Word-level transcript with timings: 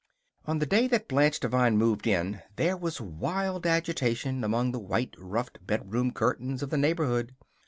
On 0.47 0.57
the 0.57 0.65
day 0.65 0.87
that 0.87 1.07
Blanche 1.07 1.39
Devine 1.39 1.77
moved 1.77 2.07
in 2.07 2.41
there 2.55 2.75
was 2.75 2.99
wild 2.99 3.67
agitation 3.67 4.43
among 4.43 4.71
the 4.71 4.79
white 4.79 5.13
ruffed 5.15 5.59
bedroom 5.67 6.09
curtains 6.11 6.63
of 6.63 6.71
the 6.71 6.75
neighborhood. 6.79 7.35